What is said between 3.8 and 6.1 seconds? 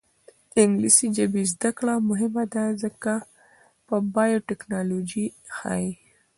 چې بایوټیکنالوژي ښيي.